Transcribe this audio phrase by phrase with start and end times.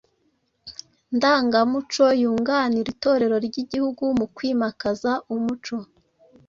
[1.15, 5.77] ndangamuco yunganira Itorero ry’Igihugu mu kwimakaza umuco